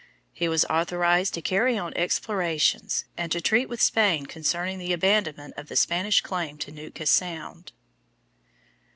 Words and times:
He 0.33 0.49
was 0.49 0.65
authorized 0.65 1.35
to 1.35 1.43
carry 1.43 1.77
on 1.77 1.93
explorations, 1.95 3.05
and 3.15 3.31
to 3.31 3.39
treat 3.39 3.69
with 3.69 3.79
Spain 3.79 4.25
concerning 4.25 4.79
the 4.79 4.93
abandonment 4.93 5.53
of 5.57 5.67
the 5.67 5.75
Spanish 5.75 6.21
claim 6.21 6.57
to 6.57 6.71
Nootka 6.71 7.05
Sound. 7.05 7.71